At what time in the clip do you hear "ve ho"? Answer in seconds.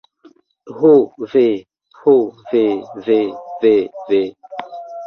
1.33-2.15